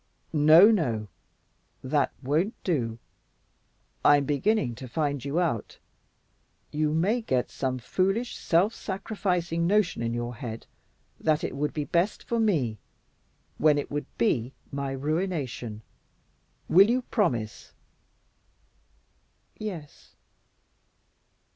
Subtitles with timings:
[0.33, 1.07] "No, no!
[1.83, 2.97] That won't do.
[4.03, 5.77] I'm beginning to find you out.
[6.71, 10.65] You may get some foolish, self sacrificing notion in your head
[11.19, 12.79] that it would be best for me,
[13.59, 15.83] when it would be my ruination.
[16.67, 17.73] Will you promise?"
[19.59, 20.15] "Yes."